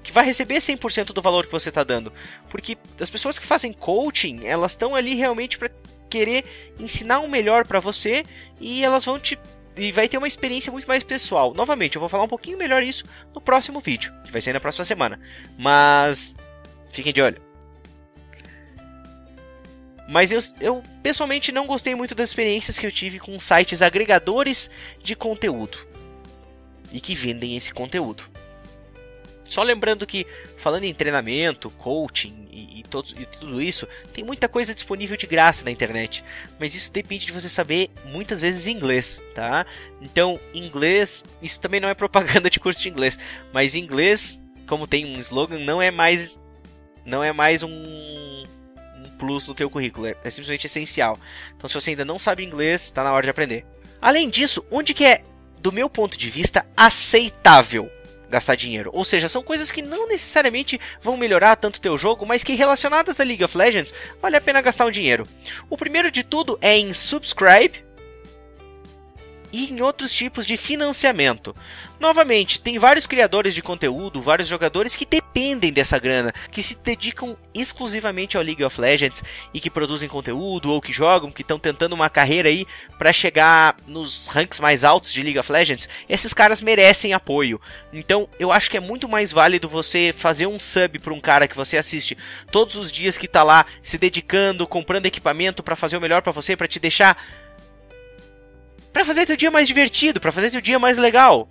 que 0.03 0.12
vai 0.12 0.25
receber 0.25 0.55
100% 0.55 1.07
do 1.07 1.22
valor 1.22 1.45
que 1.45 1.51
você 1.51 1.67
está 1.67 1.84
dando, 1.84 2.13
porque 2.50 2.77
as 3.00 3.10
pessoas 3.10 3.38
que 3.38 3.45
fazem 3.45 3.74
coaching, 3.74 4.45
elas 4.45 4.72
estão 4.72 4.95
ali 4.95 5.15
realmente 5.15 5.57
para 5.57 5.69
querer 6.10 6.45
ensinar 6.79 7.19
o 7.19 7.29
melhor 7.29 7.65
para 7.65 7.79
você 7.81 8.24
e 8.60 8.86
elas 8.86 9.03
vão 9.03 9.19
te 9.19 9.38
e 9.77 9.91
vai 9.91 10.08
ter 10.08 10.17
uma 10.17 10.27
experiência 10.27 10.72
muito 10.72 10.88
mais 10.88 11.03
pessoal. 11.03 11.53
Novamente, 11.53 11.96
eu 11.96 12.00
vou 12.00 12.10
falar 12.10 12.24
um 12.24 12.29
pouquinho 12.29 12.58
melhor 12.58 12.82
isso 12.82 13.05
no 13.34 13.41
próximo 13.41 13.79
vídeo, 13.79 14.13
que 14.24 14.32
vai 14.32 14.41
ser 14.41 14.53
na 14.53 14.60
próxima 14.60 14.86
semana. 14.86 15.20
Mas 15.58 16.36
fiquem 16.91 17.13
de 17.13 17.22
olho. 17.22 17.41
Mas 20.08 20.32
eu, 20.32 20.39
eu 20.62 20.84
pessoalmente 21.01 21.51
não 21.51 21.65
gostei 21.65 21.96
muito 21.96 22.13
das 22.13 22.29
experiências 22.29 22.77
que 22.77 22.86
eu 22.86 22.91
tive 22.91 23.20
com 23.20 23.39
sites 23.39 23.82
agregadores 23.82 24.70
de 25.01 25.15
conteúdo 25.15 25.77
e 26.91 27.00
que 27.00 27.15
vendem 27.15 27.55
esse 27.55 27.74
conteúdo. 27.74 28.24
Só 29.47 29.61
lembrando 29.63 30.05
que, 30.07 30.25
falando 30.57 30.83
em 30.85 30.93
treinamento, 30.93 31.69
coaching 31.71 32.47
e, 32.51 32.79
e, 32.79 32.83
todos, 32.83 33.13
e 33.17 33.25
tudo 33.25 33.61
isso, 33.61 33.87
tem 34.11 34.23
muita 34.23 34.49
coisa 34.49 34.73
disponível 34.73 35.15
de 35.15 35.27
graça 35.27 35.63
na 35.63 35.71
internet. 35.71 36.23
Mas 36.59 36.73
isso 36.73 36.91
depende 36.91 37.27
de 37.27 37.31
você 37.31 37.47
saber, 37.47 37.89
muitas 38.05 38.41
vezes, 38.41 38.67
inglês, 38.67 39.23
tá? 39.33 39.65
Então, 40.01 40.39
inglês, 40.53 41.23
isso 41.41 41.59
também 41.59 41.79
não 41.79 41.89
é 41.89 41.93
propaganda 41.93 42.49
de 42.49 42.59
curso 42.59 42.81
de 42.81 42.89
inglês. 42.89 43.19
Mas 43.53 43.75
inglês, 43.75 44.41
como 44.67 44.87
tem 44.87 45.05
um 45.05 45.19
slogan, 45.19 45.59
não 45.59 45.81
é 45.81 45.91
mais, 45.91 46.39
não 47.05 47.23
é 47.23 47.31
mais 47.31 47.61
um, 47.61 47.69
um 47.69 48.43
plus 49.19 49.47
no 49.47 49.53
teu 49.53 49.69
currículo. 49.69 50.07
É, 50.07 50.15
é 50.23 50.29
simplesmente 50.29 50.65
essencial. 50.65 51.19
Então, 51.55 51.67
se 51.67 51.73
você 51.73 51.91
ainda 51.91 52.05
não 52.05 52.17
sabe 52.17 52.43
inglês, 52.43 52.85
está 52.85 53.03
na 53.03 53.13
hora 53.13 53.23
de 53.23 53.29
aprender. 53.29 53.63
Além 54.01 54.29
disso, 54.29 54.65
onde 54.71 54.93
que 54.93 55.05
é, 55.05 55.23
do 55.61 55.71
meu 55.71 55.89
ponto 55.89 56.17
de 56.17 56.29
vista, 56.29 56.65
aceitável 56.75 57.91
gastar 58.29 58.55
dinheiro. 58.55 58.89
Ou 58.94 59.05
seja, 59.05 59.29
são 59.29 59.44
coisas 59.44 59.72
que 59.72 59.82
não 59.82 60.08
necessariamente 60.08 60.79
vão 61.01 61.17
melhorar 61.17 61.55
tanto 61.55 61.82
teu 61.82 61.98
jogo, 61.98 62.25
mas 62.25 62.44
que 62.44 62.55
relacionadas 62.55 63.20
a 63.20 63.24
League 63.24 63.44
of 63.44 63.58
Legends 63.58 63.94
vale 64.22 64.36
a 64.36 64.41
pena 64.41 64.62
gastar 64.62 64.86
um 64.86 64.91
dinheiro. 64.91 65.27
O 65.70 65.77
primeiro 65.77 66.10
de 66.10 66.24
tudo 66.24 66.58
é 66.62 66.77
em 66.77 66.94
subscribe 66.94 67.84
e 69.55 69.71
em 69.71 69.79
outros 69.79 70.12
tipos 70.12 70.45
de 70.45 70.57
financiamento. 70.57 71.55
Novamente, 71.97 72.59
tem 72.59 72.77
vários 72.77 73.07
criadores 73.07 73.55
de 73.55 73.62
conteúdo, 73.62 74.21
vários 74.21 74.50
jogadores 74.50 74.97
que 74.97 75.05
dependem 75.05 75.71
dessa 75.71 75.97
grana, 75.97 76.33
que 76.51 76.62
se 76.62 76.75
dedicam 76.75 77.38
exclusivamente 77.53 78.35
ao 78.35 78.43
League 78.43 78.63
of 78.65 78.81
Legends 78.81 79.24
e 79.53 79.62
que 79.62 79.69
produzem 79.69 80.09
conteúdo 80.09 80.69
ou 80.69 80.81
que 80.81 80.91
jogam, 80.91 81.31
que 81.31 81.41
estão 81.41 81.57
tentando 81.57 81.93
uma 81.93 82.09
carreira 82.09 82.50
aí 82.50 82.67
para 82.97 83.13
chegar 83.13 83.77
nos 83.88 84.27
ranks 84.27 84.59
mais 84.59 84.83
altos 84.83 85.13
de 85.13 85.24
League 85.24 85.39
of 85.39 85.50
Legends. 85.50 85.88
Esses 86.09 86.33
caras 86.33 86.59
merecem 86.59 87.13
apoio. 87.13 87.62
Então, 87.93 88.27
eu 88.38 88.51
acho 88.51 88.69
que 88.69 88.75
é 88.75 88.81
muito 88.81 89.07
mais 89.07 89.31
válido 89.31 89.69
você 89.69 90.13
fazer 90.17 90.47
um 90.47 90.59
sub 90.59 91.00
para 91.00 91.13
um 91.13 91.21
cara 91.21 91.47
que 91.47 91.55
você 91.55 91.77
assiste 91.77 92.17
todos 92.51 92.75
os 92.75 92.91
dias 92.91 93.17
que 93.17 93.27
tá 93.27 93.41
lá 93.41 93.65
se 93.81 93.97
dedicando, 93.97 94.67
comprando 94.67 95.05
equipamento 95.05 95.63
para 95.63 95.77
fazer 95.77 95.95
o 95.95 96.01
melhor 96.01 96.21
para 96.21 96.33
você, 96.33 96.57
para 96.57 96.67
te 96.67 96.77
deixar 96.77 97.17
para 98.95 99.03
fazer 99.03 99.25
teu 99.25 99.35
dia 99.35 99.51
mais 99.51 99.67
divertido, 99.67 100.21
para 100.21 100.31
fazer 100.31 100.49
teu 100.49 100.61
dia 100.61 100.79
mais 100.79 100.97
legal. 100.97 101.49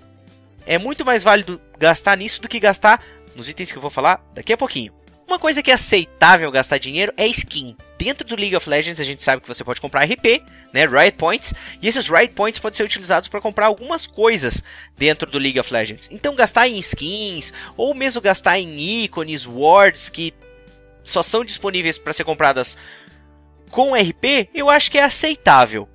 É 0.65 0.79
muito 0.79 1.05
mais 1.05 1.23
válido 1.23 1.61
gastar 1.79 2.17
nisso 2.17 2.41
do 2.41 2.49
que 2.49 2.59
gastar 2.59 3.05
nos 3.37 3.51
itens 3.51 3.71
que 3.71 3.77
eu 3.77 3.83
vou 3.83 3.91
falar 3.91 4.25
daqui 4.35 4.51
a 4.51 4.57
pouquinho. 4.57 4.95
Uma 5.29 5.39
coisa 5.39 5.63
que 5.63 5.71
é 5.71 5.75
aceitável 5.75 6.51
gastar 6.51 6.79
dinheiro 6.79 7.13
é 7.19 7.27
skin. 7.27 7.77
Dentro 7.99 8.27
do 8.27 8.35
League 8.35 8.57
of 8.57 8.67
Legends 8.67 8.99
a 8.99 9.05
gente 9.05 9.23
sabe 9.23 9.43
que 9.43 9.49
você 9.49 9.63
pode 9.63 9.79
comprar 9.79 10.05
RP, 10.05 10.43
né, 10.73 10.87
Riot 10.87 11.19
Points, 11.19 11.53
e 11.83 11.87
esses 11.87 12.09
Riot 12.09 12.33
Points 12.33 12.59
podem 12.59 12.79
ser 12.79 12.85
utilizados 12.85 13.29
para 13.29 13.43
comprar 13.43 13.67
algumas 13.67 14.07
coisas 14.07 14.65
dentro 14.97 15.31
do 15.31 15.37
League 15.37 15.61
of 15.61 15.71
Legends. 15.71 16.09
Então 16.11 16.35
gastar 16.35 16.67
em 16.67 16.79
skins 16.79 17.53
ou 17.77 17.95
mesmo 17.95 18.23
gastar 18.23 18.59
em 18.59 19.05
ícones, 19.05 19.45
wards 19.45 20.09
que 20.09 20.33
só 21.03 21.23
são 21.23 21.45
disponíveis 21.45 21.99
para 21.99 22.15
ser 22.15 22.25
compradas 22.25 22.79
com 23.71 23.95
RP, 23.95 24.49
eu 24.55 24.71
acho 24.71 24.91
que 24.91 24.97
é 24.97 25.05
aceitável, 25.05 25.87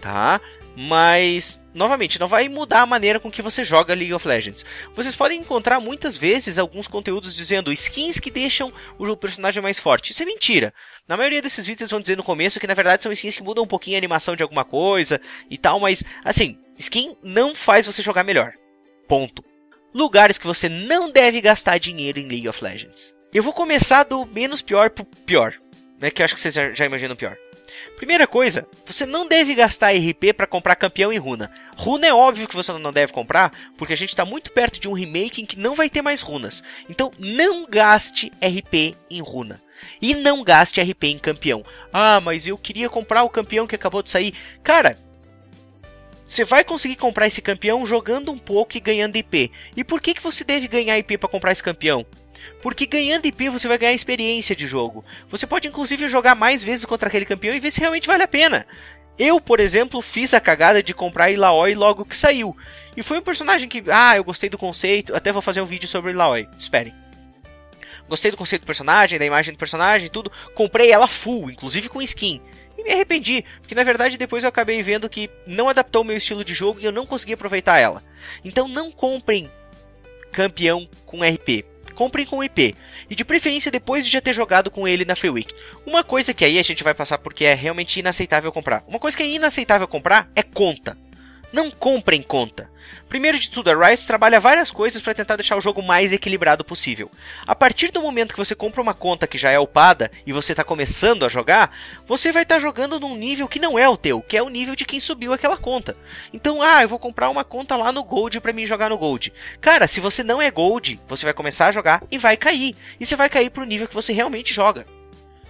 tá? 0.00 0.40
Mas 0.76 1.58
novamente 1.72 2.20
não 2.20 2.28
vai 2.28 2.48
mudar 2.50 2.82
a 2.82 2.86
maneira 2.86 3.18
com 3.18 3.30
que 3.30 3.40
você 3.40 3.64
joga 3.64 3.94
League 3.94 4.12
of 4.12 4.28
Legends. 4.28 4.62
Vocês 4.94 5.16
podem 5.16 5.40
encontrar 5.40 5.80
muitas 5.80 6.18
vezes 6.18 6.58
alguns 6.58 6.86
conteúdos 6.86 7.34
dizendo 7.34 7.72
skins 7.72 8.20
que 8.20 8.30
deixam 8.30 8.70
o 8.98 9.16
personagem 9.16 9.62
mais 9.62 9.78
forte. 9.78 10.12
Isso 10.12 10.22
é 10.22 10.26
mentira. 10.26 10.74
Na 11.08 11.16
maioria 11.16 11.40
desses 11.40 11.66
vídeos 11.66 11.82
eles 11.82 11.90
vão 11.90 12.00
dizer 12.00 12.16
no 12.16 12.22
começo 12.22 12.60
que 12.60 12.66
na 12.66 12.74
verdade 12.74 13.02
são 13.02 13.10
skins 13.10 13.36
que 13.36 13.42
mudam 13.42 13.64
um 13.64 13.68
pouquinho 13.68 13.96
a 13.96 13.98
animação 13.98 14.36
de 14.36 14.42
alguma 14.42 14.64
coisa 14.64 15.18
e 15.50 15.56
tal, 15.56 15.80
mas 15.80 16.04
assim, 16.22 16.58
skin 16.78 17.16
não 17.22 17.54
faz 17.54 17.86
você 17.86 18.02
jogar 18.02 18.22
melhor. 18.22 18.52
Ponto. 19.08 19.42
Lugares 19.94 20.36
que 20.36 20.46
você 20.46 20.68
não 20.68 21.10
deve 21.10 21.40
gastar 21.40 21.78
dinheiro 21.78 22.18
em 22.18 22.28
League 22.28 22.48
of 22.48 22.62
Legends. 22.62 23.14
Eu 23.32 23.42
vou 23.42 23.54
começar 23.54 24.02
do 24.02 24.26
menos 24.26 24.60
pior 24.60 24.90
pro 24.90 25.04
pior, 25.04 25.54
né, 25.98 26.10
que 26.10 26.20
eu 26.20 26.24
acho 26.24 26.34
que 26.34 26.40
vocês 26.40 26.52
já, 26.52 26.72
já 26.74 26.84
imaginam 26.84 27.16
pior. 27.16 27.36
Primeira 27.96 28.26
coisa, 28.26 28.66
você 28.84 29.06
não 29.06 29.26
deve 29.26 29.54
gastar 29.54 29.94
RP 29.94 30.32
para 30.36 30.46
comprar 30.46 30.76
campeão 30.76 31.12
em 31.12 31.18
runa. 31.18 31.50
Runa 31.76 32.06
é 32.06 32.12
óbvio 32.12 32.46
que 32.46 32.54
você 32.54 32.72
não 32.72 32.92
deve 32.92 33.12
comprar, 33.12 33.50
porque 33.76 33.92
a 33.92 33.96
gente 33.96 34.10
está 34.10 34.24
muito 34.24 34.50
perto 34.52 34.78
de 34.78 34.88
um 34.88 34.92
remake 34.92 35.40
em 35.40 35.46
que 35.46 35.58
não 35.58 35.74
vai 35.74 35.88
ter 35.88 36.02
mais 36.02 36.20
runas. 36.20 36.62
Então 36.88 37.10
não 37.18 37.66
gaste 37.66 38.30
RP 38.42 38.96
em 39.10 39.20
runa. 39.20 39.62
E 40.00 40.14
não 40.14 40.42
gaste 40.42 40.80
RP 40.80 41.04
em 41.04 41.18
campeão. 41.18 41.64
Ah, 41.92 42.20
mas 42.20 42.46
eu 42.46 42.56
queria 42.56 42.88
comprar 42.88 43.22
o 43.22 43.30
campeão 43.30 43.66
que 43.66 43.74
acabou 43.74 44.02
de 44.02 44.10
sair. 44.10 44.34
Cara, 44.62 44.98
você 46.26 46.44
vai 46.44 46.64
conseguir 46.64 46.96
comprar 46.96 47.28
esse 47.28 47.40
campeão 47.40 47.86
jogando 47.86 48.32
um 48.32 48.38
pouco 48.38 48.76
e 48.76 48.80
ganhando 48.80 49.16
IP. 49.16 49.50
E 49.76 49.84
por 49.84 50.00
que, 50.00 50.14
que 50.14 50.22
você 50.22 50.42
deve 50.42 50.66
ganhar 50.66 50.98
IP 50.98 51.16
para 51.18 51.28
comprar 51.28 51.52
esse 51.52 51.62
campeão? 51.62 52.04
Porque 52.62 52.86
ganhando 52.86 53.26
IP 53.26 53.48
você 53.48 53.68
vai 53.68 53.78
ganhar 53.78 53.92
experiência 53.92 54.56
de 54.56 54.66
jogo. 54.66 55.04
Você 55.28 55.46
pode 55.46 55.68
inclusive 55.68 56.08
jogar 56.08 56.34
mais 56.34 56.62
vezes 56.62 56.84
contra 56.84 57.08
aquele 57.08 57.24
campeão 57.24 57.54
e 57.54 57.60
ver 57.60 57.70
se 57.70 57.80
realmente 57.80 58.06
vale 58.06 58.22
a 58.22 58.28
pena. 58.28 58.66
Eu, 59.18 59.40
por 59.40 59.60
exemplo, 59.60 60.02
fiz 60.02 60.34
a 60.34 60.40
cagada 60.40 60.82
de 60.82 60.92
comprar 60.92 61.30
Ilaoi 61.30 61.74
logo 61.74 62.04
que 62.04 62.16
saiu. 62.16 62.54
E 62.96 63.02
foi 63.02 63.18
um 63.18 63.22
personagem 63.22 63.68
que, 63.68 63.82
ah, 63.90 64.16
eu 64.16 64.24
gostei 64.24 64.50
do 64.50 64.58
conceito. 64.58 65.16
Até 65.16 65.32
vou 65.32 65.40
fazer 65.40 65.62
um 65.62 65.66
vídeo 65.66 65.88
sobre 65.88 66.10
Ilaoi. 66.10 66.46
Esperem. 66.58 66.94
Gostei 68.08 68.30
do 68.30 68.36
conceito 68.36 68.62
do 68.62 68.66
personagem, 68.66 69.18
da 69.18 69.24
imagem 69.24 69.54
do 69.54 69.58
personagem, 69.58 70.10
tudo. 70.10 70.30
Comprei 70.54 70.92
ela 70.92 71.08
full, 71.08 71.50
inclusive 71.50 71.88
com 71.88 72.02
skin. 72.02 72.42
E 72.76 72.82
me 72.82 72.92
arrependi, 72.92 73.42
porque 73.60 73.74
na 73.74 73.82
verdade 73.82 74.18
depois 74.18 74.44
eu 74.44 74.50
acabei 74.50 74.82
vendo 74.82 75.08
que 75.08 75.30
não 75.46 75.68
adaptou 75.68 76.02
o 76.02 76.04
meu 76.04 76.16
estilo 76.16 76.44
de 76.44 76.52
jogo 76.52 76.78
e 76.78 76.84
eu 76.84 76.92
não 76.92 77.06
consegui 77.06 77.32
aproveitar 77.32 77.78
ela. 77.78 78.04
Então 78.44 78.68
não 78.68 78.92
comprem 78.92 79.50
campeão 80.30 80.86
com 81.06 81.22
RP 81.22 81.64
comprem 81.96 82.24
com 82.24 82.44
IP. 82.44 82.76
E 83.10 83.14
de 83.16 83.24
preferência 83.24 83.72
depois 83.72 84.04
de 84.04 84.12
já 84.12 84.20
ter 84.20 84.32
jogado 84.32 84.70
com 84.70 84.86
ele 84.86 85.04
na 85.04 85.16
Free 85.16 85.30
Week. 85.30 85.52
Uma 85.84 86.04
coisa 86.04 86.32
que 86.32 86.44
aí 86.44 86.58
a 86.58 86.62
gente 86.62 86.84
vai 86.84 86.94
passar 86.94 87.18
porque 87.18 87.44
é 87.44 87.54
realmente 87.54 87.98
inaceitável 87.98 88.52
comprar. 88.52 88.84
Uma 88.86 89.00
coisa 89.00 89.16
que 89.16 89.22
é 89.24 89.28
inaceitável 89.28 89.88
comprar 89.88 90.30
é 90.36 90.42
conta. 90.42 90.96
Não 91.52 91.70
comprem 91.70 92.22
conta. 92.22 92.70
Primeiro 93.08 93.38
de 93.38 93.48
tudo, 93.48 93.70
a 93.70 93.86
Riot 93.86 94.04
trabalha 94.04 94.40
várias 94.40 94.70
coisas 94.70 95.00
para 95.00 95.14
tentar 95.14 95.36
deixar 95.36 95.56
o 95.56 95.60
jogo 95.60 95.80
mais 95.80 96.12
equilibrado 96.12 96.64
possível. 96.64 97.10
A 97.46 97.54
partir 97.54 97.92
do 97.92 98.02
momento 98.02 98.32
que 98.32 98.38
você 98.38 98.54
compra 98.54 98.82
uma 98.82 98.94
conta 98.94 99.28
que 99.28 99.38
já 99.38 99.50
é 99.50 99.58
upada 99.58 100.10
e 100.26 100.32
você 100.32 100.52
está 100.52 100.64
começando 100.64 101.24
a 101.24 101.28
jogar, 101.28 101.72
você 102.06 102.32
vai 102.32 102.42
estar 102.42 102.56
tá 102.56 102.60
jogando 102.60 102.98
num 102.98 103.16
nível 103.16 103.46
que 103.46 103.60
não 103.60 103.78
é 103.78 103.88
o 103.88 103.96
teu, 103.96 104.20
que 104.20 104.36
é 104.36 104.42
o 104.42 104.48
nível 104.48 104.74
de 104.74 104.84
quem 104.84 104.98
subiu 104.98 105.32
aquela 105.32 105.56
conta. 105.56 105.96
Então, 106.32 106.60
ah, 106.60 106.82
eu 106.82 106.88
vou 106.88 106.98
comprar 106.98 107.30
uma 107.30 107.44
conta 107.44 107.76
lá 107.76 107.92
no 107.92 108.02
Gold 108.02 108.40
para 108.40 108.52
mim 108.52 108.66
jogar 108.66 108.90
no 108.90 108.98
Gold. 108.98 109.32
Cara, 109.60 109.86
se 109.86 110.00
você 110.00 110.24
não 110.24 110.42
é 110.42 110.50
Gold, 110.50 111.00
você 111.08 111.24
vai 111.24 111.32
começar 111.32 111.68
a 111.68 111.72
jogar 111.72 112.02
e 112.10 112.18
vai 112.18 112.36
cair. 112.36 112.74
E 112.98 113.06
você 113.06 113.14
vai 113.14 113.28
cair 113.28 113.50
para 113.50 113.62
o 113.62 113.66
nível 113.66 113.86
que 113.86 113.94
você 113.94 114.12
realmente 114.12 114.52
joga. 114.52 114.84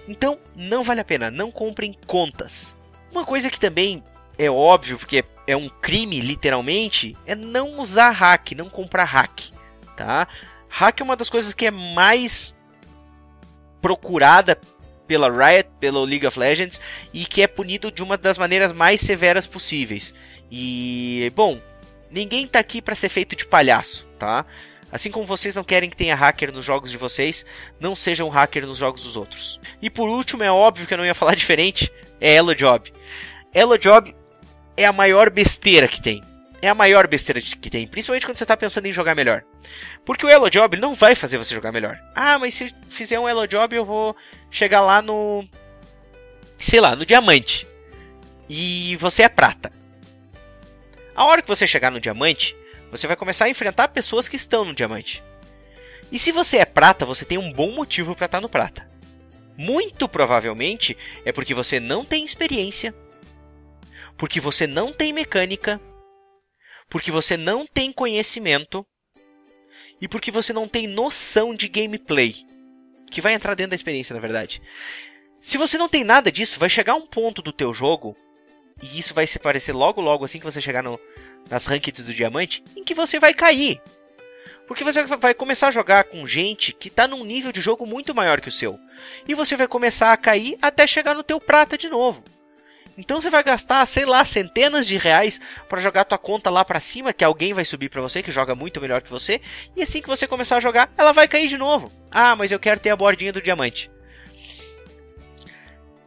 Então, 0.07 0.39
não 0.55 0.85
vale 0.85 1.01
a 1.01 1.05
pena, 1.05 1.31
não 1.31 1.51
comprem 1.51 1.97
contas. 2.07 2.77
Uma 3.11 3.25
coisa 3.25 3.51
que 3.51 3.59
também 3.59 4.05
é 4.39 4.51
óbvio, 4.51 4.99
porque 4.99 5.25
é 5.47 5.57
um 5.57 5.69
crime, 5.69 6.21
literalmente, 6.21 7.17
é 7.25 7.35
não 7.35 7.81
usar 7.81 8.11
hack, 8.11 8.53
não 8.53 8.69
comprar 8.69 9.05
hack, 9.05 9.51
tá? 9.97 10.29
Hack 10.69 11.01
é 11.01 11.05
uma 11.05 11.17
das 11.17 11.31
coisas 11.31 11.55
que 11.55 11.67
é 11.67 11.71
mais 11.71 12.55
procurada 13.81 14.59
pela 15.07 15.31
Riot, 15.31 15.69
pelo 15.79 16.05
League 16.05 16.27
of 16.27 16.39
Legends, 16.39 16.81
e 17.15 17.25
que 17.25 17.43
é 17.43 17.47
punido 17.47 17.91
de 17.93 18.03
uma 18.03 18.17
das 18.17 18.37
maneiras 18.37 18.73
mais 18.73 19.01
severas 19.01 19.47
possíveis. 19.47 20.15
E, 20.51 21.33
bom, 21.35 21.61
ninguém 22.11 22.47
tá 22.47 22.59
aqui 22.59 22.83
para 22.83 22.95
ser 22.95 23.09
feito 23.09 23.37
de 23.37 23.47
palhaço, 23.47 24.07
tá? 24.19 24.45
Assim 24.91 25.11
como 25.11 25.27
vocês 25.27 25.55
não 25.55 25.65
querem 25.65 25.91
que 25.91 25.97
tenha 25.97 26.15
hacker 26.15 26.53
nos 26.53 26.65
jogos 26.65 26.91
de 26.91 26.97
vocês, 26.97 27.45
não 27.79 27.97
sejam 27.97 28.29
hacker 28.29 28.67
nos 28.67 28.79
jogos 28.79 29.03
dos 29.03 29.17
outros. 29.17 29.61
E 29.81 29.89
por 29.89 30.09
último, 30.09 30.43
é 30.43 30.51
óbvio 30.51 30.87
que 30.87 30.95
eu 30.95 30.99
não 30.99 31.07
ia 31.07 31.15
falar 31.15 31.35
diferente, 31.37 31.93
é 32.21 32.35
Elo 32.35 32.55
Job. 32.55 32.93
Elo 33.53 33.79
Job 33.79 34.15
é 34.77 34.85
a 34.85 34.93
maior 34.93 35.31
besteira 35.31 35.89
que 35.89 36.01
tem. 36.01 36.23
É 36.61 36.69
a 36.69 36.75
maior 36.75 37.07
besteira 37.07 37.41
que 37.41 37.71
tem, 37.71 37.87
principalmente 37.87 38.27
quando 38.27 38.39
você 38.39 38.45
está 38.45 38.57
pensando 38.57 38.87
em 38.87 38.93
jogar 38.93 39.15
melhor. 39.15 39.45
Porque 40.05 40.25
o 40.25 40.29
Elo 40.29 40.51
Job 40.51 40.77
não 40.77 40.95
vai 40.95 41.15
fazer 41.15 41.39
você 41.39 41.55
jogar 41.55 41.71
melhor. 41.71 41.99
Ah, 42.15 42.39
mas 42.39 42.55
se 42.55 42.75
fizer 42.89 43.21
um 43.21 43.29
Elo 43.29 43.47
Job 43.47 43.77
eu 43.77 43.85
vou 43.85 44.17
chegar 44.51 44.81
lá 44.81 45.03
no. 45.03 45.47
sei 46.59 46.81
lá, 46.81 46.97
no 46.97 47.05
diamante. 47.05 47.67
E 48.49 48.97
você 48.97 49.23
é 49.23 49.29
prata. 49.29 49.73
A 51.15 51.25
hora 51.25 51.43
que 51.43 51.49
você 51.49 51.67
chegar 51.67 51.91
no 51.91 52.01
diamante, 52.01 52.57
você 52.91 53.07
vai 53.07 53.17
começar 53.17 53.47
a 53.47 53.51
enfrentar 53.51 53.89
pessoas 53.89 54.29
que 54.29 54.37
estão 54.37 54.65
no 54.65 54.75
diamante. 54.75 55.23
E 56.11 56.19
se 56.19 56.33
você 56.33 56.59
é 56.59 56.65
prata, 56.65 57.05
você 57.05 57.25
tem 57.25 57.39
um 57.39 57.53
bom 57.53 57.73
motivo 57.73 58.15
para 58.15 58.27
estar 58.27 58.39
tá 58.39 58.43
no 58.43 58.49
prata. 58.49 58.89
Muito 59.57 60.09
provavelmente 60.09 60.97
é 61.25 61.33
porque 61.33 61.55
você 61.55 61.81
não 61.81 62.05
tem 62.05 62.25
experiência 62.25 62.95
porque 64.17 64.41
você 64.41 64.67
não 64.67 64.93
tem 64.93 65.13
mecânica, 65.13 65.81
porque 66.89 67.11
você 67.11 67.37
não 67.37 67.67
tem 67.67 67.93
conhecimento 67.93 68.87
e 70.01 70.09
porque 70.09 70.31
você 70.31 70.53
não 70.53 70.69
tem 70.69 70.87
noção 70.87 71.55
de 71.55 71.69
gameplay, 71.69 72.35
que 73.11 73.21
vai 73.21 73.35
entrar 73.35 73.55
dentro 73.55 73.71
da 73.71 73.77
experiência, 73.77 74.15
na 74.15 74.21
verdade. 74.21 74.63
Se 75.41 75.59
você 75.59 75.79
não 75.79 75.89
tem 75.89 76.05
nada 76.05 76.31
disso, 76.33 76.59
vai 76.59 76.69
chegar 76.69 76.95
um 76.95 77.07
ponto 77.07 77.43
do 77.43 77.53
teu 77.53 77.73
jogo 77.73 78.17
e 78.83 78.99
isso 78.99 79.15
vai 79.15 79.27
se 79.27 79.39
parecer 79.39 79.73
logo 79.73 80.01
logo 80.01 80.25
assim 80.25 80.39
que 80.39 80.45
você 80.45 80.61
chegar 80.61 80.83
no, 80.83 81.01
nas 81.49 81.67
rankings 81.67 82.03
do 82.03 82.13
diamante, 82.13 82.63
em 82.77 82.85
que 82.85 82.95
você 82.95 83.19
vai 83.19 83.33
cair. 83.33 83.81
Porque 84.67 84.83
você 84.83 85.05
vai 85.05 85.33
começar 85.33 85.69
a 85.69 85.71
jogar 85.71 86.05
com 86.05 86.27
gente 86.27 86.73
que 86.73 86.89
está 86.89 87.07
num 87.07 87.25
nível 87.25 87.53
de 87.53 87.61
jogo 87.61 87.87
muito 87.87 88.15
maior 88.15 88.41
que 88.41 88.49
o 88.49 88.53
seu. 88.53 88.79
E 89.27 89.33
você 89.33 89.57
vai 89.57 89.69
começar 89.69 90.13
a 90.13 90.17
cair 90.17 90.59
até 90.61 90.87
chegar 90.87 91.15
no 91.15 91.23
teu 91.23 91.41
prata 91.41 91.79
de 91.79 91.89
novo. 91.89 92.25
Então 92.99 93.21
você 93.21 93.29
vai 93.29 93.43
gastar, 93.43 93.85
sei 93.87 94.07
lá, 94.07 94.25
centenas 94.25 94.87
de 94.87 94.97
reais 94.97 95.41
para 95.69 95.81
jogar 95.81 96.05
tua 96.05 96.17
conta 96.17 96.49
lá 96.49 96.65
para 96.65 96.81
cima, 96.81 97.13
que 97.13 97.25
alguém 97.25 97.53
vai 97.53 97.65
subir 97.65 97.91
para 97.91 98.01
você 98.01 98.23
que 98.23 98.31
joga 98.31 98.55
muito 98.55 98.81
melhor 98.81 99.03
que 99.03 99.11
você, 99.11 99.41
e 99.75 99.83
assim 99.83 100.01
que 100.01 100.09
você 100.09 100.27
começar 100.27 100.57
a 100.57 100.61
jogar, 100.61 100.91
ela 100.97 101.13
vai 101.13 101.29
cair 101.29 101.49
de 101.49 101.59
novo. 101.59 101.93
Ah, 102.11 102.35
mas 102.35 102.51
eu 102.51 102.59
quero 102.59 102.81
ter 102.81 102.91
a 102.91 102.97
bordinha 102.97 103.33
do 103.33 103.43
diamante. 103.43 103.91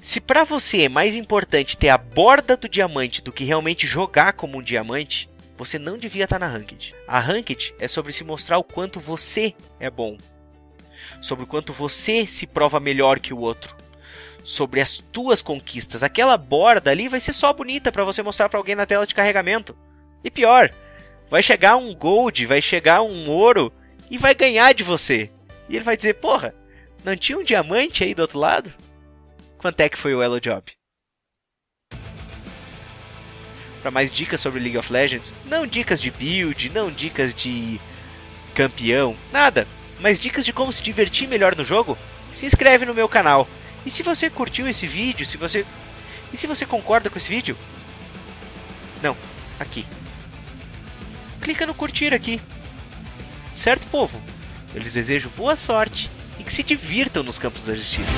Se 0.02 0.20
para 0.20 0.44
você 0.44 0.84
é 0.84 0.90
mais 0.90 1.16
importante 1.16 1.78
ter 1.78 1.90
a 1.90 1.98
borda 1.98 2.58
do 2.58 2.68
diamante 2.68 3.22
do 3.22 3.32
que 3.32 3.44
realmente 3.44 3.86
jogar 3.86 4.34
como 4.34 4.58
um 4.58 4.64
diamante, 4.64 5.30
você 5.56 5.78
não 5.78 5.98
devia 5.98 6.24
estar 6.24 6.40
tá 6.40 6.48
na 6.48 6.52
Ranked. 6.52 6.96
A 7.08 7.20
Ranked 7.20 7.76
é 7.80 7.88
sobre 7.88 8.12
se 8.12 8.24
mostrar 8.24 8.58
o 8.58 8.64
quanto 8.64 9.00
você 9.00 9.54
é 9.80 9.92
bom, 9.92 10.18
sobre 11.22 11.44
o 11.44 11.48
quanto 11.48 11.72
você 11.72 12.26
se 12.26 12.48
prova 12.48 12.80
melhor 12.80 13.20
que 13.20 13.34
o 13.34 13.40
outro 13.40 13.76
sobre 14.50 14.82
as 14.82 14.98
tuas 14.98 15.44
conquistas. 15.44 16.02
Aquela 16.02 16.36
borda 16.36 16.90
ali 16.90 17.08
vai 17.08 17.20
ser 17.20 17.34
só 17.34 17.54
bonita 17.54 17.92
para 17.92 18.04
você 18.04 18.24
mostrar 18.24 18.50
para 18.50 18.60
alguém 18.60 18.74
na 18.74 18.86
tela 18.86 19.06
de 19.06 19.14
carregamento. 19.14 19.78
E 20.24 20.32
pior, 20.32 20.72
vai 21.30 21.44
chegar 21.44 21.76
um 21.76 21.94
gold, 21.94 22.48
vai 22.48 22.60
chegar 22.60 23.04
um 23.04 23.30
ouro 23.30 23.72
e 24.10 24.18
vai 24.18 24.34
ganhar 24.34 24.74
de 24.74 24.84
você. 24.84 25.30
E 25.70 25.76
ele 25.76 25.86
vai 25.86 25.96
dizer: 25.96 26.16
"Porra, 26.16 26.56
não 27.04 27.16
tinha 27.16 27.38
um 27.38 27.44
diamante 27.44 28.04
aí 28.04 28.16
do 28.16 28.24
outro 28.24 28.40
lado?" 28.40 28.74
Quanto 29.60 29.82
é 29.82 29.90
que 29.90 30.00
foi 30.00 30.16
o 30.16 30.22
Elo 30.22 30.42
Job? 30.42 30.64
Para 33.84 33.92
mais 33.92 34.12
dicas 34.12 34.42
sobre 34.42 34.60
League 34.60 34.80
of 34.80 34.92
Legends, 34.92 35.32
não 35.46 35.68
dicas 35.68 36.02
de 36.02 36.10
build, 36.10 36.70
não 36.74 36.90
dicas 36.90 37.36
de 37.36 37.80
campeão, 38.56 39.16
nada, 39.32 39.68
mas 40.00 40.20
dicas 40.20 40.44
de 40.44 40.52
como 40.52 40.74
se 40.74 40.82
divertir 40.82 41.28
melhor 41.28 41.56
no 41.56 41.64
jogo, 41.64 41.96
se 42.34 42.48
inscreve 42.48 42.84
no 42.86 42.96
meu 42.96 43.08
canal. 43.08 43.48
E 43.86 43.92
se 43.92 44.04
você 44.04 44.30
curtiu 44.30 44.68
esse 44.68 44.86
vídeo, 44.86 45.26
se 45.26 45.38
você 45.38 45.66
e 46.32 46.38
se 46.38 46.48
você 46.48 46.66
concorda 46.66 47.10
com 47.10 47.18
esse 47.18 47.30
vídeo? 47.30 47.58
Não, 49.02 49.16
aqui. 49.60 49.86
Clica 51.42 51.66
no 51.66 51.74
curtir 51.74 52.14
aqui. 52.14 52.40
Certo, 53.56 53.88
povo? 53.88 54.22
Eu 54.74 54.82
lhes 54.82 54.94
desejo 54.94 55.30
boa 55.36 55.56
sorte 55.56 56.10
e 56.38 56.44
que 56.44 56.54
se 56.54 56.64
divirtam 56.64 57.24
nos 57.24 57.40
campos 57.40 57.64
da 57.64 57.74
justiça. 57.74 58.14